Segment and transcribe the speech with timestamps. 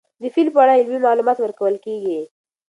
[0.21, 2.19] د فیل په اړه علمي معلومات ورکول کېږي.